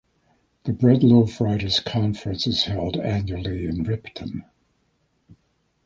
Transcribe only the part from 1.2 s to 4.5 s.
Writers' Conference is held annually in Ripton.